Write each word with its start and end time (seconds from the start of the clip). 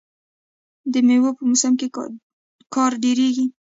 د 0.91 0.93
میوو 1.07 1.31
په 1.37 1.43
موسم 1.49 1.73
کې 1.79 1.87
کار 2.75 2.91
ډیریږي. 3.03 3.45